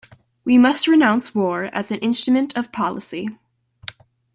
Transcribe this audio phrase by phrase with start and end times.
[0.43, 3.29] We must renounce war as an instrument of policy.